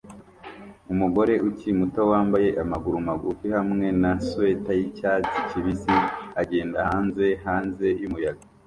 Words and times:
Umugore 0.93 1.33
ukiri 1.47 1.73
muto 1.79 2.01
wambaye 2.11 2.49
amaguru 2.63 2.97
magufi 3.07 3.47
hamwe 3.57 3.85
na 4.01 4.11
swater 4.25 4.75
yicyatsi 4.79 5.37
kibisi 5.49 5.95
agenda 6.41 6.79
hanze 6.89 7.25
hanze 7.45 7.87
yumuyaga 8.01 8.43